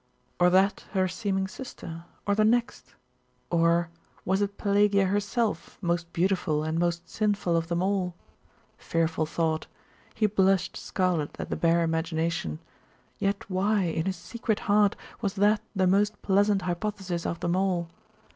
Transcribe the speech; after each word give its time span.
Or 0.39 0.49
that, 0.49 0.85
her 0.93 1.07
seeming 1.07 1.47
sister? 1.47 2.05
Or 2.25 2.33
the 2.33 2.43
next?.... 2.43 2.95
Or 3.51 3.89
Was 4.25 4.41
it 4.41 4.57
Pelagia 4.57 5.05
herself, 5.05 5.77
most 5.79 6.11
beautiful 6.11 6.63
and 6.63 6.79
most 6.79 7.07
sinful 7.07 7.55
of 7.55 7.67
them 7.67 7.83
all? 7.83 8.15
Fearful 8.79 9.27
thought! 9.27 9.67
He 10.15 10.25
blushed 10.25 10.75
scarlet 10.75 11.35
at 11.39 11.51
the 11.51 11.55
bare 11.55 11.83
imagination: 11.83 12.57
yet 13.19 13.47
why, 13.47 13.83
in 13.83 14.07
his 14.07 14.17
secret 14.17 14.61
heart, 14.61 14.95
was 15.21 15.35
that 15.35 15.61
the 15.75 15.85
most 15.85 16.19
pleasant 16.23 16.63
hypothesis 16.63 17.23
of 17.27 17.39
them 17.41 17.55
all? 17.55 17.87